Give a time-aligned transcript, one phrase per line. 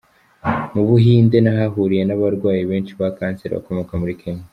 [0.73, 4.45] Mu Buhinde nahahuriye n’abarwayi benshi ba kanseri bakomoka muri Kenya.